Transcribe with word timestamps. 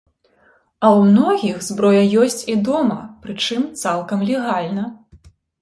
А 0.83 0.87
ў 0.99 1.09
многіх 1.09 1.59
зброя 1.67 2.01
ёсць 2.23 2.39
і 2.55 2.57
дома, 2.71 2.99
прычым 3.29 3.71
цалкам 3.83 4.19
легальна. 4.31 4.91